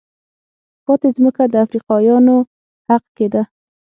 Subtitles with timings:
[0.85, 2.35] پاتې ځمکه د افریقایانو
[2.89, 3.41] حق کېده.